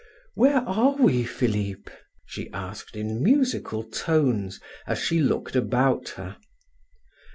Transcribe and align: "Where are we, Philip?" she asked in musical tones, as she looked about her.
"Where 0.33 0.61
are 0.61 0.95
we, 0.95 1.25
Philip?" 1.25 1.91
she 2.25 2.49
asked 2.49 2.95
in 2.95 3.21
musical 3.21 3.83
tones, 3.83 4.59
as 4.87 4.97
she 4.97 5.19
looked 5.19 5.55
about 5.55 6.09
her. 6.17 6.37